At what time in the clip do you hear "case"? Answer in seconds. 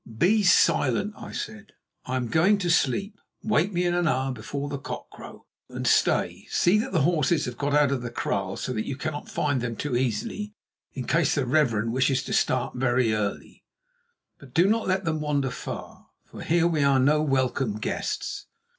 11.05-11.35